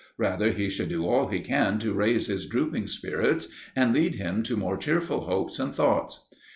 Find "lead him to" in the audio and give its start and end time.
3.93-4.57